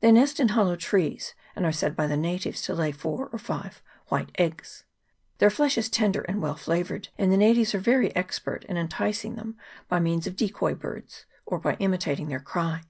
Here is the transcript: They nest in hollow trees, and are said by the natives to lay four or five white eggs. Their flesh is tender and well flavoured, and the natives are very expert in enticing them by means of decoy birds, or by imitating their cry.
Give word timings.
They 0.00 0.10
nest 0.10 0.40
in 0.40 0.48
hollow 0.48 0.74
trees, 0.74 1.34
and 1.54 1.66
are 1.66 1.70
said 1.70 1.94
by 1.94 2.06
the 2.06 2.16
natives 2.16 2.62
to 2.62 2.74
lay 2.74 2.92
four 2.92 3.28
or 3.30 3.38
five 3.38 3.82
white 4.06 4.30
eggs. 4.38 4.84
Their 5.36 5.50
flesh 5.50 5.76
is 5.76 5.90
tender 5.90 6.22
and 6.22 6.40
well 6.40 6.54
flavoured, 6.54 7.10
and 7.18 7.30
the 7.30 7.36
natives 7.36 7.74
are 7.74 7.78
very 7.78 8.16
expert 8.16 8.64
in 8.70 8.78
enticing 8.78 9.34
them 9.34 9.58
by 9.86 10.00
means 10.00 10.26
of 10.26 10.34
decoy 10.34 10.74
birds, 10.76 11.26
or 11.44 11.58
by 11.58 11.74
imitating 11.78 12.28
their 12.28 12.40
cry. 12.40 12.84